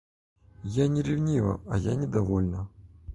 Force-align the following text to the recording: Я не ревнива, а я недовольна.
Я 0.77 0.87
не 0.87 1.03
ревнива, 1.03 1.59
а 1.69 1.77
я 1.77 1.93
недовольна. 1.93 2.67